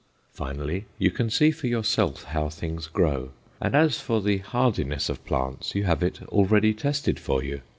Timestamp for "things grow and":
2.49-3.75